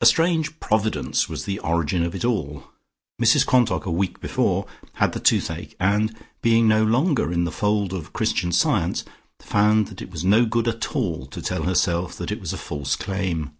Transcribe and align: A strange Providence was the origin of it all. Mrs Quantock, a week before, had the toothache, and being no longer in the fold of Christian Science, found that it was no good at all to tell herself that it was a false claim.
A 0.00 0.06
strange 0.06 0.60
Providence 0.60 1.28
was 1.28 1.44
the 1.44 1.58
origin 1.58 2.02
of 2.04 2.14
it 2.14 2.24
all. 2.24 2.68
Mrs 3.20 3.44
Quantock, 3.44 3.84
a 3.84 3.90
week 3.90 4.18
before, 4.18 4.66
had 4.94 5.12
the 5.12 5.20
toothache, 5.20 5.76
and 5.78 6.16
being 6.40 6.66
no 6.66 6.82
longer 6.82 7.30
in 7.30 7.44
the 7.44 7.52
fold 7.52 7.92
of 7.92 8.14
Christian 8.14 8.50
Science, 8.50 9.04
found 9.40 9.88
that 9.88 10.00
it 10.00 10.10
was 10.10 10.24
no 10.24 10.46
good 10.46 10.66
at 10.66 10.96
all 10.96 11.26
to 11.26 11.42
tell 11.42 11.64
herself 11.64 12.16
that 12.16 12.32
it 12.32 12.40
was 12.40 12.54
a 12.54 12.56
false 12.56 12.96
claim. 12.96 13.54